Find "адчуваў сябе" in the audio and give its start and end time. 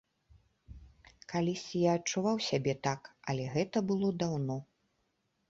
1.99-2.73